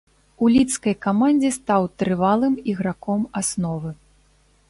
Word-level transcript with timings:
У 0.45 0.47
лідскай 0.53 0.95
камандзе 1.05 1.51
стаў 1.57 1.85
трывалым 2.01 2.57
іграком 2.73 3.27
асновы. 3.43 3.95